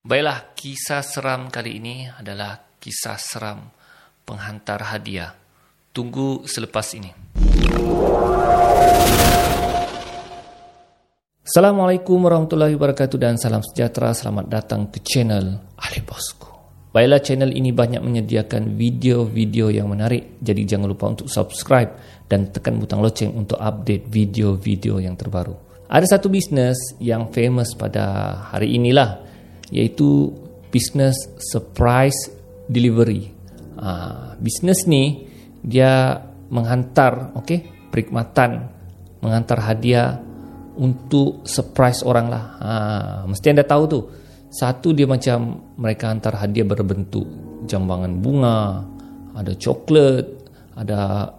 Baiklah, 0.00 0.56
kisah 0.56 1.04
seram 1.04 1.52
kali 1.52 1.76
ini 1.76 2.08
adalah 2.08 2.56
kisah 2.80 3.20
seram 3.20 3.68
penghantar 4.24 4.80
hadiah. 4.80 5.36
Tunggu 5.92 6.48
selepas 6.48 6.96
ini. 6.96 7.12
Assalamualaikum 11.44 12.16
warahmatullahi 12.16 12.80
wabarakatuh 12.80 13.18
dan 13.20 13.36
salam 13.36 13.60
sejahtera. 13.60 14.16
Selamat 14.16 14.48
datang 14.48 14.88
ke 14.88 15.04
channel 15.04 15.60
Ali 15.76 16.00
Bosku. 16.00 16.48
Baiklah, 16.96 17.20
channel 17.20 17.52
ini 17.52 17.68
banyak 17.68 18.00
menyediakan 18.00 18.72
video-video 18.80 19.68
yang 19.68 19.92
menarik. 19.92 20.40
Jadi 20.40 20.64
jangan 20.64 20.88
lupa 20.88 21.12
untuk 21.12 21.28
subscribe 21.28 22.24
dan 22.24 22.48
tekan 22.48 22.80
butang 22.80 23.04
loceng 23.04 23.36
untuk 23.36 23.60
update 23.60 24.08
video-video 24.08 24.96
yang 24.96 25.12
terbaru. 25.12 25.52
Ada 25.92 26.16
satu 26.16 26.32
bisnes 26.32 26.96
yang 27.04 27.28
famous 27.28 27.76
pada 27.76 28.32
hari 28.48 28.80
inilah 28.80 29.28
iaitu 29.70 30.30
business 30.70 31.16
surprise 31.38 32.30
delivery. 32.70 33.30
Uh, 33.80 34.36
bisnes 34.38 34.84
ni 34.84 35.26
dia 35.64 36.20
menghantar 36.50 37.32
okey 37.40 37.88
perkhidmatan 37.88 38.68
menghantar 39.24 39.62
hadiah 39.62 40.20
untuk 40.80 41.44
surprise 41.44 42.02
orang 42.06 42.26
lah. 42.28 42.44
Uh, 42.60 43.20
mesti 43.30 43.46
anda 43.52 43.64
tahu 43.66 43.84
tu. 43.86 44.00
Satu 44.50 44.90
dia 44.90 45.06
macam 45.06 45.62
mereka 45.78 46.10
hantar 46.10 46.34
hadiah 46.42 46.66
berbentuk 46.66 47.26
jambangan 47.70 48.18
bunga, 48.18 48.82
ada 49.38 49.52
coklat, 49.54 50.26
ada 50.74 51.30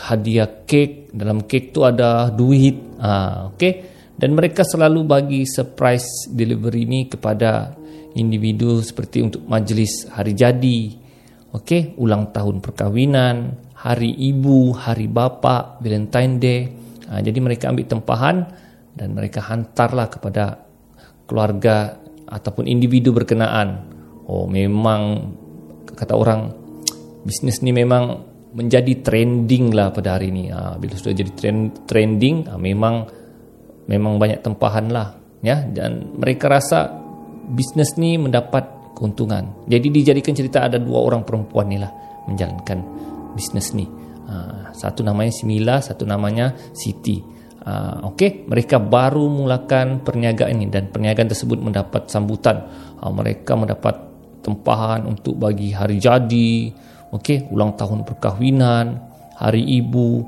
hadiah 0.00 0.64
kek, 0.64 1.12
dalam 1.12 1.44
kek 1.44 1.76
tu 1.76 1.84
ada 1.84 2.32
duit. 2.32 2.96
Uh, 2.96 3.52
okey 3.52 3.94
dan 4.14 4.30
mereka 4.34 4.62
selalu 4.62 5.02
bagi 5.02 5.42
surprise 5.42 6.30
delivery 6.30 6.86
ni 6.86 7.10
kepada 7.10 7.74
individu 8.14 8.78
seperti 8.80 9.22
untuk 9.22 9.42
majlis 9.46 10.06
hari 10.10 10.32
jadi 10.34 10.80
okey 11.54 11.98
ulang 11.98 12.34
tahun 12.34 12.58
perkahwinan 12.58 13.64
hari 13.84 14.10
ibu 14.10 14.72
hari 14.72 15.06
bapa 15.06 15.76
valentine 15.78 16.34
day. 16.40 16.60
Ha, 17.04 17.20
jadi 17.20 17.36
mereka 17.36 17.68
ambil 17.68 17.84
tempahan 17.84 18.36
dan 18.96 19.12
mereka 19.12 19.44
hantarlah 19.44 20.08
kepada 20.08 20.64
keluarga 21.28 22.00
ataupun 22.24 22.64
individu 22.64 23.12
berkenaan. 23.12 23.92
Oh 24.24 24.48
memang 24.48 25.30
kata 25.84 26.16
orang 26.16 26.48
bisnes 27.28 27.60
ni 27.60 27.76
memang 27.76 28.24
menjadi 28.56 29.04
trending 29.04 29.76
lah 29.76 29.92
pada 29.92 30.16
hari 30.16 30.32
ini 30.32 30.48
ha, 30.48 30.80
bila 30.80 30.96
sudah 30.96 31.12
jadi 31.12 31.32
trend, 31.36 31.84
trending 31.84 32.48
ha, 32.48 32.56
memang 32.56 33.04
memang 33.84 34.16
banyak 34.16 34.40
tempahan 34.40 34.88
lah 34.88 35.12
ya. 35.44 35.60
Dan 35.60 36.16
mereka 36.16 36.48
rasa 36.48 37.03
bisnes 37.44 37.96
ni 38.00 38.16
mendapat 38.16 38.94
keuntungan. 38.96 39.66
Jadi 39.68 39.90
dijadikan 39.90 40.32
cerita 40.32 40.64
ada 40.64 40.78
dua 40.80 41.02
orang 41.02 41.26
perempuan 41.26 41.68
ni 41.68 41.76
lah 41.76 41.90
menjalankan 42.30 42.78
bisnes 43.36 43.74
ni. 43.76 43.84
Uh, 44.24 44.72
satu 44.72 45.04
namanya 45.04 45.28
Simila 45.36 45.84
satu 45.84 46.08
namanya 46.08 46.56
Siti 46.72 47.20
uh, 47.68 48.08
okey 48.08 48.48
mereka 48.48 48.80
baru 48.80 49.28
mulakan 49.28 50.00
perniagaan 50.00 50.64
ini 50.64 50.72
dan 50.72 50.88
perniagaan 50.88 51.28
tersebut 51.28 51.60
mendapat 51.60 52.08
sambutan. 52.08 52.64
Uh, 53.00 53.12
mereka 53.12 53.52
mendapat 53.52 54.00
tempahan 54.44 55.04
untuk 55.08 55.40
bagi 55.40 55.72
hari 55.72 56.00
jadi 56.00 56.72
okey 57.12 57.48
ulang 57.52 57.76
tahun 57.76 58.04
perkahwinan 58.04 59.00
hari 59.40 59.64
ibu 59.80 60.24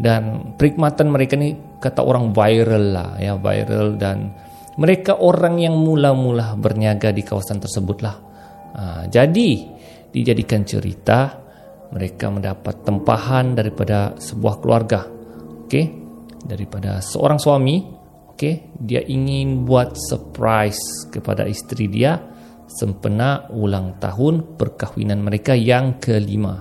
dan 0.00 0.54
perkhidmatan 0.56 1.10
mereka 1.10 1.34
ni 1.36 1.58
kata 1.78 2.02
orang 2.02 2.30
viral 2.32 2.84
lah 2.94 3.10
ya 3.18 3.34
viral 3.38 3.98
dan 3.98 4.32
mereka 4.78 5.18
orang 5.18 5.58
yang 5.58 5.74
mula-mula 5.74 6.54
berniaga 6.54 7.10
di 7.10 7.26
kawasan 7.26 7.58
tersebut 7.58 7.98
lah 8.00 8.16
ha, 8.78 8.82
jadi 9.10 9.50
dijadikan 10.08 10.64
cerita 10.64 11.48
mereka 11.88 12.28
mendapat 12.28 12.84
tempahan 12.84 13.56
daripada 13.56 14.12
sebuah 14.16 14.60
keluarga. 14.60 15.08
Okey? 15.64 15.86
Daripada 16.44 17.00
seorang 17.00 17.40
suami 17.40 17.80
okey? 18.36 18.76
Dia 18.76 19.00
ingin 19.04 19.64
buat 19.64 19.96
surprise 19.96 21.08
kepada 21.08 21.48
isteri 21.48 21.88
dia 21.88 22.16
sempena 22.68 23.48
ulang 23.56 23.96
tahun 23.96 24.60
perkahwinan 24.60 25.24
mereka 25.24 25.56
yang 25.56 25.96
kelima. 25.96 26.60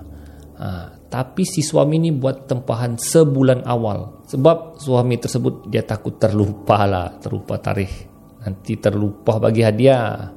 Ha, 0.57 0.97
tapi 1.07 1.47
si 1.47 1.63
suami 1.63 1.97
ni 2.03 2.12
buat 2.12 2.47
tempahan 2.47 3.00
sebulan 3.00 3.63
awal. 3.63 4.28
Sebab 4.28 4.75
suami 4.75 5.16
tersebut 5.16 5.72
dia 5.72 5.88
takut 5.88 6.19
terlupa 6.19 6.84
lah 6.84 7.16
terlupa 7.19 7.56
tarikh. 7.59 8.07
Nanti 8.44 8.75
terlupa 8.79 9.40
bagi 9.40 9.63
hadiah. 9.63 10.28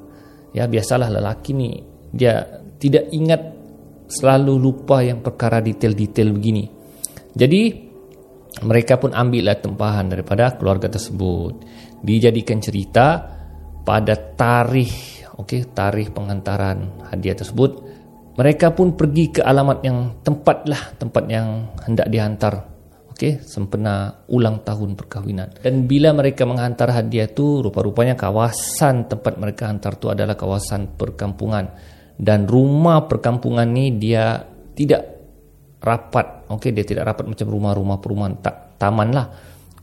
Ya 0.54 0.66
biasalah 0.70 1.10
lelaki 1.10 1.50
ni. 1.54 1.70
Dia 2.10 2.42
tidak 2.78 3.10
ingat 3.10 3.42
selalu 4.10 4.54
lupa 4.58 5.02
yang 5.02 5.22
perkara 5.22 5.58
detail-detail 5.58 6.30
begini. 6.34 6.64
Jadi 7.34 7.62
mereka 8.66 8.98
pun 8.98 9.14
ambillah 9.14 9.58
tempahan 9.58 10.10
daripada 10.10 10.54
keluarga 10.54 10.90
tersebut. 10.90 11.66
Dijadikan 12.02 12.58
cerita 12.62 13.26
pada 13.82 14.14
tarikh 14.14 15.20
okey 15.40 15.72
tarikh 15.72 16.12
pengantaran 16.12 17.08
hadiah 17.08 17.36
tersebut 17.36 17.99
mereka 18.40 18.72
pun 18.72 18.96
pergi 18.96 19.36
ke 19.36 19.40
alamat 19.44 19.84
yang 19.84 20.24
tempat 20.24 20.64
lah 20.64 20.96
tempat 20.96 21.28
yang 21.28 21.76
hendak 21.84 22.08
dihantar. 22.08 22.64
Okey 23.12 23.44
sempena 23.44 24.24
ulang 24.32 24.64
tahun 24.64 24.96
perkahwinan. 24.96 25.60
Dan 25.60 25.84
bila 25.84 26.16
mereka 26.16 26.48
menghantar 26.48 26.88
hadiah 26.88 27.28
tu 27.28 27.60
rupa-rupanya 27.60 28.16
kawasan 28.16 29.12
tempat 29.12 29.36
mereka 29.36 29.68
hantar 29.68 30.00
tu 30.00 30.08
adalah 30.08 30.40
kawasan 30.40 30.96
perkampungan. 30.96 31.68
Dan 32.16 32.48
rumah 32.48 33.04
perkampungan 33.04 33.68
ni 33.68 34.00
dia 34.00 34.40
tidak 34.72 35.04
rapat 35.84 36.48
okey 36.48 36.72
dia 36.72 36.84
tidak 36.88 37.12
rapat 37.12 37.28
macam 37.28 37.44
rumah-rumah 37.44 38.00
perumahan 38.00 38.40
tak 38.40 38.80
taman 38.80 39.12
lah. 39.12 39.28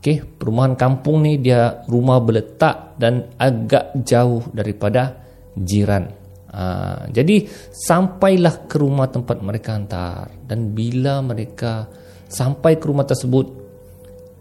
Okey 0.02 0.34
perumahan 0.34 0.74
kampung 0.74 1.22
ni 1.22 1.38
dia 1.38 1.86
rumah 1.86 2.18
berletak 2.18 2.98
dan 2.98 3.22
agak 3.38 3.94
jauh 4.02 4.42
daripada 4.50 5.14
jiran 5.54 6.17
Ha, 6.48 7.04
jadi 7.12 7.44
sampailah 7.68 8.64
ke 8.64 8.80
rumah 8.80 9.12
tempat 9.12 9.44
mereka 9.44 9.76
hantar. 9.76 10.32
Dan 10.48 10.72
bila 10.72 11.20
mereka 11.20 11.84
sampai 12.28 12.80
ke 12.80 12.84
rumah 12.88 13.04
tersebut 13.04 13.46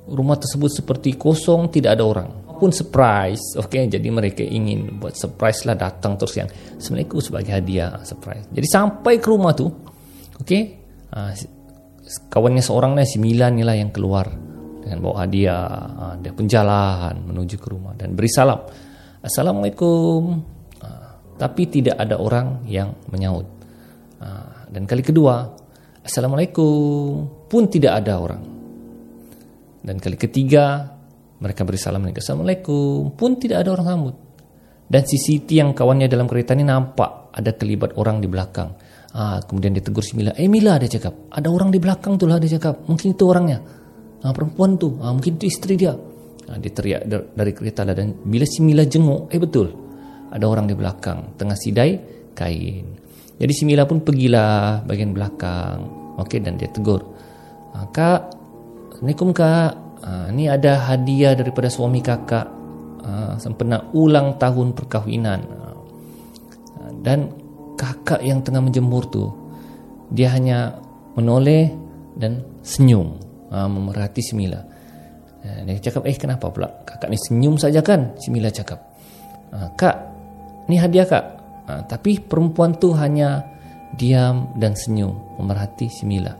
rumah 0.08 0.40
tersebut 0.40 0.72
seperti 0.72 1.20
kosong 1.20 1.68
tidak 1.68 2.00
ada 2.00 2.04
orang. 2.08 2.30
Pun 2.58 2.74
surprise 2.74 3.54
okey 3.54 3.86
jadi 3.86 4.08
mereka 4.10 4.42
ingin 4.42 4.98
buat 4.98 5.14
surprise 5.14 5.62
lah 5.70 5.78
datang 5.78 6.18
terus 6.18 6.42
yang 6.42 6.50
assalamualaikum 6.50 7.22
sebagai 7.22 7.52
hadiah 7.54 8.02
surprise. 8.02 8.50
Jadi 8.50 8.66
sampai 8.66 9.22
ke 9.22 9.28
rumah 9.30 9.54
tu 9.54 9.70
okey 10.42 10.62
ha, 11.14 11.36
kawannya 12.32 12.64
seorang 12.64 12.98
ni 12.98 13.06
si 13.06 13.22
Milan 13.22 13.60
ni 13.60 13.64
lah 13.68 13.78
yang 13.78 13.94
keluar 13.94 14.26
dengan 14.82 15.04
bawa 15.04 15.28
hadiah. 15.28 15.70
Ha, 15.70 16.04
dia 16.18 16.34
pun 16.34 16.50
jalan 16.50 17.30
menuju 17.30 17.62
ke 17.62 17.68
rumah 17.68 17.94
dan 17.94 18.18
beri 18.18 18.32
salam. 18.32 18.64
Assalamualaikum 19.22 20.57
tapi 21.38 21.70
tidak 21.70 21.96
ada 22.02 22.18
orang 22.18 22.66
yang 22.66 22.98
menyaut. 23.14 23.46
Ha, 24.20 24.28
dan 24.74 24.84
kali 24.90 25.06
kedua, 25.06 25.46
Assalamualaikum 26.02 27.46
pun 27.46 27.68
tidak 27.70 28.02
ada 28.04 28.18
orang. 28.18 28.44
Dan 29.84 30.00
kali 30.00 30.16
ketiga, 30.16 30.88
mereka 31.40 31.64
beri 31.64 31.80
salam 31.80 32.04
Assalamualaikum 32.10 33.14
pun 33.14 33.38
tidak 33.38 33.64
ada 33.64 33.70
orang 33.78 33.88
sambut. 33.88 34.16
Dan 34.88 35.04
Siti 35.04 35.60
yang 35.60 35.76
kawannya 35.76 36.08
dalam 36.08 36.26
kereta 36.32 36.56
ini 36.56 36.64
nampak 36.64 37.36
ada 37.36 37.52
kelibat 37.54 38.00
orang 38.00 38.24
di 38.24 38.28
belakang. 38.32 38.72
Ha, 39.14 39.44
kemudian 39.44 39.76
dia 39.76 39.84
tegur 39.84 40.00
si 40.00 40.16
Mila. 40.16 40.32
Eh 40.40 40.48
Mila 40.48 40.80
dia 40.80 40.88
cakap. 40.88 41.28
Ada 41.28 41.52
orang 41.52 41.76
di 41.76 41.80
belakang 41.80 42.16
tu 42.16 42.24
lah 42.24 42.40
dia 42.40 42.56
cakap. 42.56 42.88
Mungkin 42.88 43.14
itu 43.14 43.24
orangnya. 43.28 43.60
Ha, 44.24 44.32
perempuan 44.32 44.80
tu. 44.80 44.96
Ha, 45.04 45.12
mungkin 45.12 45.36
itu 45.36 45.52
istri 45.52 45.76
dia. 45.76 45.92
Ha, 45.92 46.56
dia 46.56 46.72
teriak 46.72 47.04
dari 47.36 47.52
kereta 47.52 47.84
lah. 47.84 47.92
Dan 47.92 48.16
bila 48.24 48.48
si 48.48 48.64
Mila 48.64 48.88
jenguk. 48.88 49.28
Eh 49.28 49.40
betul 49.44 49.87
ada 50.32 50.46
orang 50.46 50.68
di 50.68 50.76
belakang 50.76 51.38
tengah 51.40 51.56
sidai 51.56 51.98
kain. 52.36 52.86
Jadi 53.38 53.54
si 53.54 53.64
Mila 53.70 53.86
pun 53.86 54.02
pergilah 54.02 54.82
bagian 54.84 55.14
belakang. 55.14 55.86
Okey 56.18 56.42
dan 56.42 56.58
dia 56.58 56.70
tegur. 56.74 57.06
Ah, 57.78 57.86
kak, 57.94 58.34
Assalamualaikum 58.98 59.30
kak. 59.30 59.72
Ah, 60.02 60.28
ni 60.34 60.50
ada 60.50 60.90
hadiah 60.90 61.38
daripada 61.38 61.70
suami 61.70 62.02
kakak. 62.02 62.50
Ah, 63.06 63.38
sempena 63.38 63.86
ulang 63.94 64.42
tahun 64.42 64.74
perkahwinan. 64.74 65.40
Ah, 65.46 65.78
dan 67.06 67.30
kakak 67.78 68.26
yang 68.26 68.42
tengah 68.42 68.66
menjemur 68.66 69.06
tu, 69.06 69.30
dia 70.10 70.34
hanya 70.34 70.82
menoleh 71.14 71.70
dan 72.18 72.42
senyum. 72.66 73.22
Ah, 73.54 73.70
memerhati 73.70 74.26
si 74.26 74.34
Mila. 74.34 74.66
Ah, 75.46 75.62
dia 75.62 75.78
cakap, 75.78 76.10
eh 76.10 76.18
kenapa 76.18 76.50
pula 76.50 76.74
kakak 76.90 77.14
ni 77.14 77.22
senyum 77.22 77.62
saja 77.62 77.86
kan? 77.86 78.18
Si 78.18 78.34
Mila 78.34 78.50
cakap. 78.50 78.82
Ah, 79.54 79.70
kak, 79.78 80.17
ni 80.68 80.76
hadiah 80.80 81.08
kak. 81.08 81.26
Ha, 81.68 81.84
tapi 81.84 82.24
perempuan 82.24 82.80
tu 82.80 82.96
hanya 82.96 83.44
diam 83.92 84.56
dan 84.56 84.72
senyum 84.72 85.40
memerhati 85.40 85.92
si 85.92 86.08
Mila. 86.08 86.32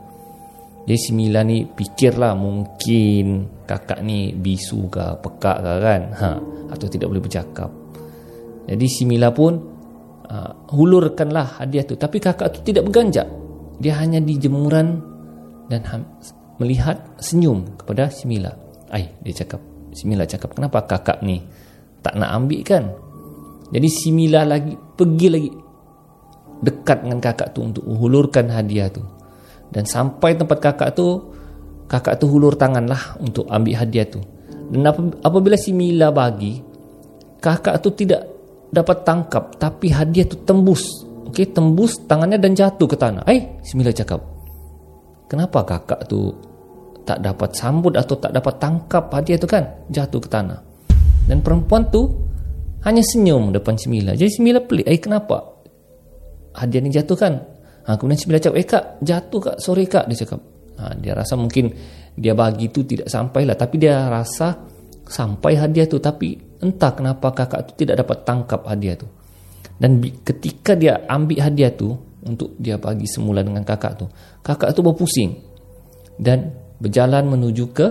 Jadi 0.88 0.96
si 0.96 1.12
Mila 1.12 1.44
ni 1.44 1.68
fikirlah 1.68 2.32
mungkin 2.32 3.44
kakak 3.68 4.00
ni 4.00 4.32
bisu 4.32 4.88
ke 4.88 5.20
pekak 5.20 5.60
ke 5.60 5.72
kan? 5.84 6.02
Ha, 6.16 6.28
atau 6.72 6.86
tidak 6.88 7.12
boleh 7.12 7.24
bercakap. 7.24 7.68
Jadi 8.68 8.86
si 8.88 9.04
Mila 9.04 9.28
pun 9.32 9.52
uh, 10.28 10.52
hulurkanlah 10.72 11.60
hadiah 11.60 11.84
tu. 11.84 11.96
Tapi 11.96 12.16
kakak 12.20 12.48
tu 12.56 12.60
tidak 12.64 12.88
berganjak. 12.88 13.28
Dia 13.80 14.00
hanya 14.00 14.20
di 14.20 14.40
jemuran 14.40 15.00
dan 15.68 15.84
melihat 16.56 17.20
senyum 17.20 17.76
kepada 17.76 18.08
si 18.08 18.24
Mila. 18.24 18.52
Ai 18.88 19.12
dia 19.20 19.44
cakap 19.44 19.60
si 19.92 20.08
Mila 20.08 20.24
cakap 20.24 20.56
kenapa 20.56 20.84
kakak 20.84 21.20
ni 21.20 21.44
tak 22.00 22.16
nak 22.16 22.30
ambil 22.32 22.60
kan 22.64 22.84
jadi 23.68 23.88
si 23.88 24.08
Mila 24.14 24.48
lagi 24.48 24.72
pergi 24.74 25.28
lagi 25.28 25.50
dekat 26.58 27.04
dengan 27.04 27.20
kakak 27.20 27.54
tu 27.54 27.60
untuk 27.62 27.84
hulurkan 27.84 28.48
hadiah 28.48 28.88
tu. 28.88 29.04
Dan 29.68 29.84
sampai 29.84 30.32
tempat 30.34 30.58
kakak 30.58 30.96
tu 30.96 31.28
kakak 31.84 32.16
tu 32.16 32.26
hulur 32.28 32.56
tangan 32.56 32.88
lah 32.88 33.20
untuk 33.20 33.44
ambil 33.52 33.84
hadiah 33.84 34.08
tu. 34.08 34.20
Dan 34.72 34.84
apabila 35.20 35.56
si 35.56 35.76
Mila 35.76 36.08
bagi 36.08 36.60
kakak 37.38 37.76
tu 37.84 37.92
tidak 37.92 38.24
dapat 38.72 39.04
tangkap 39.04 39.56
tapi 39.60 39.92
hadiah 39.92 40.24
tu 40.24 40.40
tembus. 40.42 41.04
Okey 41.28 41.52
tembus 41.52 42.08
tangannya 42.08 42.40
dan 42.40 42.56
jatuh 42.56 42.88
ke 42.88 42.96
tanah. 42.96 43.24
Eh 43.28 43.60
si 43.60 43.76
Mila 43.76 43.92
cakap 43.92 44.24
kenapa 45.28 45.60
kakak 45.62 46.08
tu 46.08 46.32
tak 47.04 47.20
dapat 47.24 47.52
sambut 47.56 47.96
atau 47.96 48.16
tak 48.20 48.32
dapat 48.32 48.56
tangkap 48.56 49.12
hadiah 49.12 49.36
tu 49.40 49.48
kan? 49.48 49.64
Jatuh 49.92 50.20
ke 50.20 50.28
tanah. 50.28 50.60
Dan 51.28 51.44
perempuan 51.44 51.84
tu 51.92 52.27
hanya 52.86 53.02
senyum 53.02 53.50
depan 53.50 53.74
si 53.74 53.90
Mila. 53.90 54.14
Jadi 54.14 54.30
si 54.30 54.40
Mila 54.44 54.62
pelik. 54.62 54.86
Eh 54.86 55.00
kenapa? 55.02 55.58
Hadiah 56.54 56.82
ni 56.82 56.90
jatuh 56.94 57.18
kan? 57.18 57.34
Ha, 57.88 57.96
kemudian 57.96 58.18
si 58.20 58.26
Mila 58.30 58.38
cakap 58.38 58.56
eh 58.58 58.66
kak 58.66 58.84
jatuh 59.02 59.40
kak. 59.40 59.56
Sorry 59.58 59.84
kak 59.88 60.06
dia 60.06 60.16
cakap. 60.22 60.40
Ha, 60.78 60.94
dia 60.94 61.12
rasa 61.16 61.34
mungkin 61.34 61.74
dia 62.14 62.34
bagi 62.38 62.70
tu 62.70 62.86
tidak 62.86 63.10
sampai 63.10 63.42
lah. 63.46 63.58
Tapi 63.58 63.76
dia 63.82 64.06
rasa 64.06 64.54
sampai 65.02 65.58
hadiah 65.58 65.90
tu. 65.90 65.98
Tapi 65.98 66.60
entah 66.62 66.94
kenapa 66.94 67.34
kakak 67.34 67.72
tu 67.72 67.72
tidak 67.82 68.06
dapat 68.06 68.22
tangkap 68.22 68.62
hadiah 68.66 68.94
tu. 68.94 69.06
Dan 69.78 70.02
ketika 70.02 70.74
dia 70.74 71.06
ambil 71.06 71.38
hadiah 71.38 71.70
tu 71.70 71.94
untuk 72.26 72.58
dia 72.58 72.74
bagi 72.76 73.06
semula 73.06 73.46
dengan 73.46 73.62
kakak 73.62 73.92
tu 73.94 74.06
kakak 74.42 74.74
tu 74.74 74.80
berpusing 74.82 75.30
dan 76.18 76.50
berjalan 76.82 77.30
menuju 77.30 77.64
ke 77.70 77.86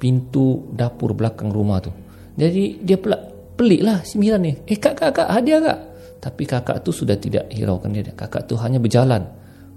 pintu 0.00 0.68
dapur 0.72 1.12
belakang 1.12 1.52
rumah 1.52 1.80
tu. 1.80 1.92
Jadi 2.36 2.80
dia 2.80 2.96
pula 2.96 3.16
pelik 3.60 3.84
lah 3.84 4.00
si 4.00 4.16
Mira 4.16 4.40
ni 4.40 4.56
eh 4.56 4.78
kak 4.80 4.96
kak 4.96 5.12
kak 5.12 5.28
hadiah 5.28 5.60
kak 5.60 5.78
tapi 6.16 6.48
kakak 6.48 6.80
tu 6.80 6.96
sudah 6.96 7.20
tidak 7.20 7.52
hiraukan 7.52 7.92
dia 7.92 8.08
kakak 8.16 8.48
tu 8.48 8.56
hanya 8.56 8.80
berjalan 8.80 9.20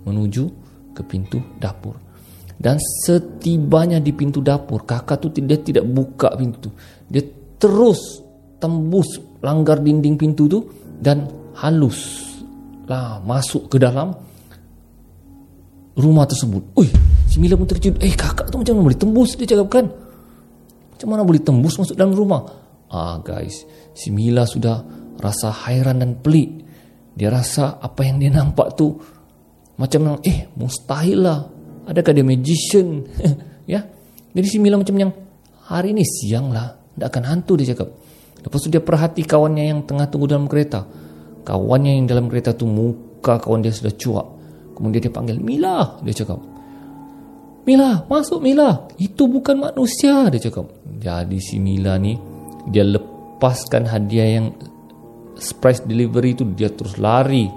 menuju 0.07 0.47
ke 0.95 1.03
pintu 1.03 1.43
dapur 1.59 1.99
dan 2.55 2.79
setibanya 2.79 3.99
di 3.99 4.15
pintu 4.15 4.39
dapur 4.39 4.87
kakak 4.87 5.19
tu 5.19 5.27
tidak 5.35 5.67
tidak 5.67 5.83
buka 5.83 6.31
pintu 6.39 6.57
tu 6.63 6.71
dia 7.11 7.27
terus 7.59 8.23
tembus 8.63 9.19
langgar 9.43 9.83
dinding 9.83 10.15
pintu 10.15 10.47
tu 10.47 10.63
dan 11.03 11.27
halus 11.59 12.31
lah 12.87 13.19
masuk 13.19 13.67
ke 13.67 13.79
dalam 13.79 14.15
rumah 15.93 16.25
tersebut. 16.25 16.73
Ui, 16.73 16.89
si 17.29 17.37
Mila 17.37 17.53
pun 17.53 17.69
terkejut. 17.69 18.01
Eh, 18.01 18.17
kakak 18.17 18.49
tu 18.49 18.57
macam 18.57 18.73
mana 18.77 18.85
boleh 18.89 18.99
tembus? 18.99 19.37
Dia 19.37 19.45
cakap 19.45 19.67
kan. 19.69 19.85
Macam 20.93 21.07
mana 21.09 21.21
boleh 21.21 21.41
tembus 21.41 21.77
masuk 21.77 21.93
dalam 21.93 22.17
rumah? 22.17 22.62
Ah, 22.93 23.17
guys. 23.25 23.65
Si 23.97 24.13
Mila 24.13 24.45
sudah 24.45 24.85
rasa 25.17 25.49
hairan 25.65 26.05
dan 26.05 26.21
pelik. 26.21 26.61
Dia 27.17 27.33
rasa 27.33 27.81
apa 27.81 28.05
yang 28.05 28.21
dia 28.21 28.29
nampak 28.29 28.77
tu 28.77 28.93
macam 29.81 30.21
eh, 30.21 30.53
mustahil 30.53 31.25
lah. 31.25 31.41
Adakah 31.89 32.13
dia 32.13 32.21
magician? 32.21 33.01
ya. 33.73 33.81
Jadi 34.33 34.47
si 34.47 34.61
Mila 34.61 34.77
macam 34.77 34.93
yang 34.93 35.09
hari 35.65 35.97
ini 35.97 36.05
siang 36.05 36.53
lah. 36.53 36.69
Tak 36.93 37.09
akan 37.09 37.23
hantu 37.25 37.57
dia 37.57 37.73
cakap. 37.73 37.89
Lepas 38.45 38.59
tu 38.61 38.69
dia 38.69 38.81
perhati 38.85 39.25
kawannya 39.25 39.73
yang 39.73 39.79
tengah 39.89 40.05
tunggu 40.13 40.29
dalam 40.29 40.45
kereta. 40.45 40.85
Kawannya 41.41 41.97
yang 41.97 42.05
dalam 42.05 42.29
kereta 42.29 42.53
tu 42.53 42.69
muka 42.69 43.41
kawan 43.41 43.65
dia 43.65 43.73
sudah 43.73 43.93
cuak. 43.97 44.27
Kemudian 44.77 45.01
dia 45.01 45.13
panggil 45.13 45.37
Mila, 45.41 45.97
dia 46.05 46.13
cakap. 46.13 46.37
Mila, 47.63 48.05
masuk 48.05 48.41
Mila. 48.41 48.85
Itu 49.01 49.25
bukan 49.25 49.57
manusia, 49.57 50.29
dia 50.29 50.41
cakap. 50.41 50.69
Jadi 50.85 51.37
si 51.39 51.57
Mila 51.57 51.95
ni 51.97 52.32
dia 52.69 52.83
lepaskan 52.87 53.87
hadiah 53.87 54.39
yang 54.39 54.55
surprise 55.35 55.83
delivery 55.83 56.37
tu 56.37 56.47
dia 56.53 56.71
terus 56.71 56.95
lari 57.01 57.49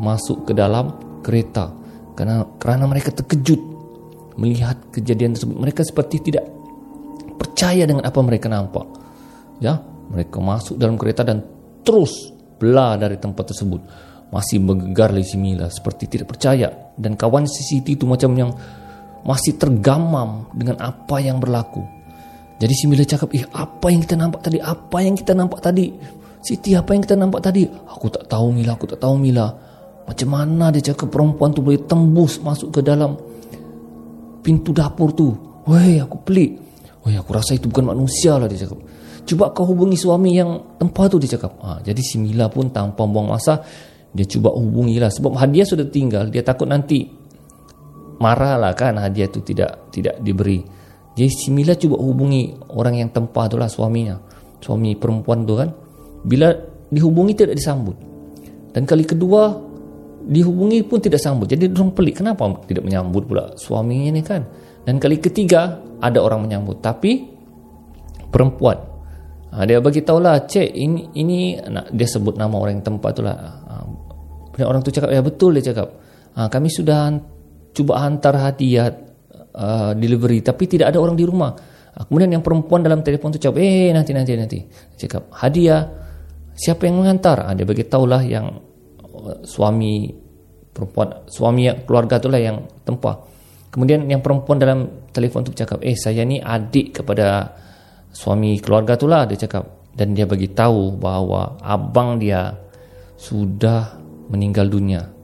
masuk 0.00 0.48
ke 0.48 0.52
dalam 0.56 0.94
kereta 1.20 1.72
kerana 2.16 2.46
kerana 2.56 2.84
mereka 2.88 3.12
terkejut 3.12 3.76
melihat 4.36 4.76
kejadian 4.92 5.34
tersebut. 5.34 5.56
Mereka 5.56 5.82
seperti 5.82 6.20
tidak 6.20 6.44
percaya 7.36 7.84
dengan 7.88 8.04
apa 8.04 8.20
mereka 8.20 8.46
nampak. 8.48 8.84
Ya, 9.60 9.80
mereka 10.12 10.40
masuk 10.40 10.76
dalam 10.76 11.00
kereta 11.00 11.24
dan 11.24 11.40
terus 11.82 12.32
belah 12.60 13.00
dari 13.00 13.16
tempat 13.16 13.52
tersebut. 13.52 13.80
Masih 14.28 14.60
bergegar 14.60 15.12
si 15.24 15.40
Mila 15.40 15.72
seperti 15.72 16.08
tidak 16.08 16.36
percaya. 16.36 16.68
Dan 16.96 17.16
kawan 17.16 17.48
CCTV 17.48 17.96
itu 17.96 18.04
macam 18.04 18.30
yang 18.36 18.50
masih 19.24 19.56
tergamam 19.56 20.48
dengan 20.52 20.80
apa 20.80 21.16
yang 21.20 21.40
berlaku. 21.40 21.82
Jadi 22.56 22.72
si 22.72 22.84
Mila 22.88 23.04
cakap, 23.04 23.28
eh 23.36 23.44
apa 23.52 23.86
yang 23.92 24.00
kita 24.00 24.16
nampak 24.16 24.40
tadi? 24.48 24.58
Apa 24.60 24.98
yang 25.04 25.14
kita 25.14 25.32
nampak 25.36 25.60
tadi? 25.60 25.92
Siti 26.40 26.72
apa 26.72 26.96
yang 26.96 27.02
kita 27.04 27.16
nampak 27.18 27.44
tadi? 27.44 27.68
Aku 27.68 28.08
tak 28.08 28.30
tahu 28.30 28.54
Mila, 28.54 28.78
aku 28.78 28.86
tak 28.88 29.00
tahu 29.02 29.20
Mila. 29.20 29.46
Macam 30.06 30.28
mana 30.30 30.70
dia 30.70 30.94
cakap 30.94 31.10
perempuan 31.10 31.50
tu 31.50 31.60
boleh 31.60 31.82
tembus 31.84 32.38
masuk 32.40 32.78
ke 32.78 32.80
dalam 32.80 33.18
pintu 34.40 34.70
dapur 34.70 35.12
tu? 35.12 35.34
Weh, 35.66 35.98
aku 35.98 36.22
pelik. 36.22 36.50
Weh, 37.02 37.18
aku 37.18 37.34
rasa 37.34 37.58
itu 37.58 37.66
bukan 37.66 37.92
manusia 37.92 38.38
lah 38.38 38.46
dia 38.46 38.62
cakap. 38.64 38.78
Cuba 39.26 39.50
kau 39.50 39.66
hubungi 39.66 39.98
suami 39.98 40.38
yang 40.38 40.78
tempat 40.78 41.10
tu 41.10 41.18
dia 41.18 41.34
cakap. 41.34 41.58
Ha, 41.58 41.82
jadi 41.82 41.98
si 41.98 42.22
Mila 42.22 42.46
pun 42.46 42.70
tanpa 42.70 43.02
buang 43.04 43.26
masa 43.26 43.58
dia 44.14 44.24
cuba 44.24 44.48
hubungi 44.54 44.96
lah 44.96 45.12
sebab 45.12 45.36
hadiah 45.36 45.66
sudah 45.66 45.92
tinggal 45.92 46.32
dia 46.32 46.40
takut 46.40 46.64
nanti 46.64 47.04
marah 48.16 48.56
lah 48.56 48.72
kan 48.72 48.96
hadiah 48.96 49.26
tu 49.28 49.42
tidak 49.42 49.90
tidak 49.90 50.22
diberi. 50.22 50.62
Jadi 51.16 51.30
si 51.32 51.48
Mila 51.48 51.72
cuba 51.74 51.96
hubungi 51.96 52.52
orang 52.76 53.00
yang 53.00 53.10
tempat 53.10 53.50
tu 53.50 53.56
lah 53.56 53.66
suaminya. 53.72 54.20
Suami 54.60 54.92
perempuan 54.94 55.48
tu 55.48 55.56
kan. 55.56 55.72
Bila 56.22 56.52
dihubungi 56.92 57.32
tidak 57.32 57.56
disambut. 57.56 57.96
Dan 58.76 58.84
kali 58.84 59.08
kedua 59.08 59.56
dihubungi 60.28 60.84
pun 60.84 61.00
tidak 61.00 61.24
sambut. 61.24 61.48
Jadi 61.48 61.72
orang 61.72 61.96
pelik 61.96 62.20
kenapa 62.20 62.60
tidak 62.68 62.84
menyambut 62.84 63.24
pula 63.24 63.56
suaminya 63.56 64.12
ni 64.12 64.20
kan. 64.20 64.44
Dan 64.84 65.00
kali 65.00 65.16
ketiga 65.16 65.80
ada 66.04 66.20
orang 66.20 66.44
menyambut 66.44 66.84
tapi 66.84 67.24
perempuan 68.28 68.96
Ha, 69.56 69.64
dia 69.64 69.80
bagi 69.80 70.04
lah, 70.04 70.44
cek 70.44 70.68
ini 70.68 71.16
ini 71.16 71.56
nak 71.56 71.88
dia 71.88 72.04
sebut 72.04 72.36
nama 72.36 72.60
orang 72.60 72.76
yang 72.76 72.86
tempat 72.92 73.10
tu 73.16 73.24
lah. 73.24 73.36
Ha, 73.40 74.68
orang 74.68 74.84
tu 74.84 74.92
cakap 74.92 75.08
ya 75.08 75.24
betul 75.24 75.56
dia 75.56 75.72
cakap. 75.72 75.96
Ha, 76.36 76.52
kami 76.52 76.68
sudah 76.68 77.16
cuba 77.72 78.04
hantar 78.04 78.36
hadiah 78.36 78.92
uh, 79.56 79.92
delivery 79.96 80.44
tapi 80.44 80.68
tidak 80.68 80.92
ada 80.92 80.98
orang 81.00 81.16
di 81.16 81.24
rumah. 81.24 81.52
Ha, 81.96 82.04
kemudian 82.04 82.28
yang 82.28 82.44
perempuan 82.44 82.84
dalam 82.84 83.00
telefon 83.00 83.32
tu 83.32 83.40
cakap, 83.40 83.56
eh 83.56 83.88
nanti 83.90 84.12
nanti 84.12 84.32
nanti. 84.36 84.58
Cakap 85.00 85.32
hadiah 85.32 85.80
siapa 86.52 86.84
yang 86.84 87.00
mengantar? 87.00 87.40
Ha, 87.48 87.56
dia 87.56 87.64
bagi 87.64 87.88
tahu 87.88 88.04
lah 88.04 88.20
yang 88.20 88.46
uh, 89.16 89.40
suami 89.42 90.12
perempuan 90.76 91.24
suami 91.24 91.72
keluarga 91.88 92.20
tu 92.20 92.28
lah 92.28 92.40
yang 92.40 92.68
tempah. 92.84 93.16
Kemudian 93.72 94.04
yang 94.08 94.20
perempuan 94.20 94.60
dalam 94.60 95.08
telefon 95.12 95.44
tu 95.44 95.52
cakap, 95.52 95.80
eh 95.84 95.96
saya 95.96 96.24
ni 96.24 96.40
adik 96.40 97.00
kepada 97.02 97.52
suami 98.16 98.56
keluarga 98.64 98.96
tu 98.96 99.04
lah 99.04 99.28
dia 99.28 99.36
cakap 99.36 99.92
dan 99.92 100.16
dia 100.16 100.24
bagi 100.24 100.48
tahu 100.52 100.96
bahawa 100.96 101.60
abang 101.60 102.16
dia 102.16 102.52
sudah 103.16 103.96
meninggal 104.32 104.68
dunia 104.68 105.15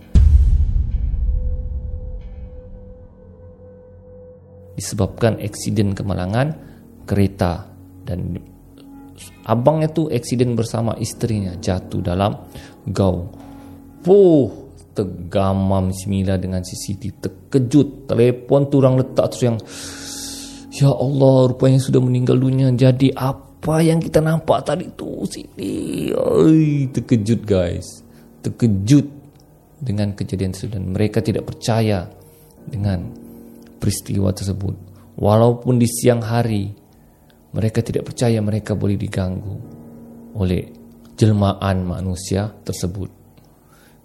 disebabkan 4.76 5.38
eksiden 5.40 5.92
kemalangan 5.92 6.56
kereta 7.04 7.68
dan 8.08 8.40
abangnya 9.46 9.90
tu 9.90 10.08
eksiden 10.08 10.54
bersama 10.56 10.96
istrinya 10.98 11.54
jatuh 11.58 12.00
dalam 12.00 12.34
gaung. 12.88 13.30
Puh, 14.02 14.50
tergamam 14.92 15.94
si 15.94 16.10
Mila 16.10 16.36
dengan 16.36 16.60
CCTV 16.60 17.22
terkejut 17.22 18.10
telefon 18.10 18.68
tu 18.68 18.82
orang 18.82 19.00
letak 19.00 19.32
terus 19.32 19.44
yang 19.44 19.58
Ya 20.72 20.88
Allah, 20.88 21.52
rupanya 21.52 21.76
sudah 21.76 22.00
meninggal 22.00 22.40
dunia. 22.40 22.72
Jadi 22.72 23.12
apa 23.12 23.84
yang 23.84 24.00
kita 24.00 24.24
nampak 24.24 24.64
tadi 24.64 24.88
tu 24.96 25.20
sini? 25.28 26.08
Ay, 26.16 26.88
terkejut 26.88 27.44
guys. 27.44 28.00
Terkejut 28.40 29.04
dengan 29.84 30.16
kejadian 30.16 30.56
tersebut. 30.56 30.80
Dan 30.80 30.96
mereka 30.96 31.20
tidak 31.20 31.44
percaya 31.44 32.08
dengan 32.64 33.04
peristiwa 33.82 34.30
tersebut. 34.30 34.94
Walaupun 35.18 35.74
di 35.82 35.90
siang 35.90 36.22
hari, 36.22 36.70
mereka 37.52 37.82
tidak 37.82 38.14
percaya 38.14 38.38
mereka 38.38 38.78
boleh 38.78 38.94
diganggu 38.94 39.56
oleh 40.38 40.62
jelmaan 41.18 41.82
manusia 41.82 42.46
tersebut. 42.62 43.10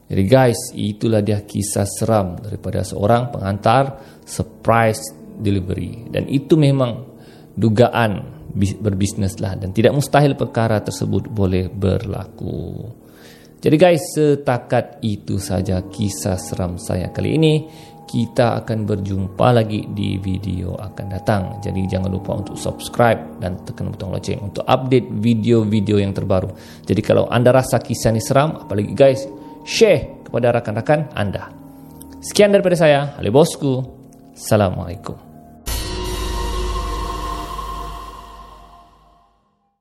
Jadi 0.08 0.24
guys, 0.26 0.60
itulah 0.74 1.22
dia 1.22 1.46
kisah 1.46 1.86
seram 1.86 2.42
daripada 2.42 2.82
seorang 2.82 3.30
pengantar 3.30 4.02
surprise 4.26 5.14
delivery 5.38 6.10
dan 6.10 6.26
itu 6.26 6.58
memang 6.58 7.06
dugaan 7.54 8.40
berbisnes 8.58 9.38
lah 9.38 9.54
dan 9.54 9.70
tidak 9.76 9.94
mustahil 9.94 10.34
perkara 10.34 10.82
tersebut 10.82 11.30
boleh 11.30 11.70
berlaku 11.70 12.90
Jadi 13.58 13.76
guys, 13.76 14.04
setakat 14.14 15.02
itu 15.02 15.42
saja 15.42 15.82
kisah 15.90 16.38
seram 16.38 16.78
saya 16.78 17.10
kali 17.10 17.42
ini. 17.42 17.54
Kita 18.08 18.56
akan 18.64 18.88
berjumpa 18.88 19.52
lagi 19.52 19.84
di 19.92 20.16
video 20.16 20.80
akan 20.80 21.06
datang. 21.12 21.60
Jadi 21.60 21.84
jangan 21.92 22.08
lupa 22.08 22.40
untuk 22.40 22.56
subscribe 22.56 23.44
dan 23.44 23.60
tekan 23.68 23.92
butang 23.92 24.16
loceng 24.16 24.40
untuk 24.40 24.64
update 24.64 25.12
video-video 25.12 26.00
yang 26.00 26.16
terbaru. 26.16 26.48
Jadi 26.88 27.02
kalau 27.04 27.28
anda 27.28 27.52
rasa 27.52 27.84
kisah 27.84 28.16
ini 28.16 28.24
seram, 28.24 28.64
apalagi 28.64 28.96
guys, 28.96 29.28
share 29.68 30.24
kepada 30.24 30.56
rakan-rakan 30.56 31.12
anda. 31.20 31.52
Sekian 32.24 32.56
daripada 32.56 32.80
saya, 32.80 33.20
Ali 33.20 33.28
Bosku. 33.28 33.84
Assalamualaikum. 34.32 35.27